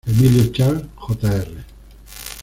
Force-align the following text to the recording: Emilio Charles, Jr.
Emilio 0.07 0.51
Charles, 0.51 0.85
Jr. 1.21 1.63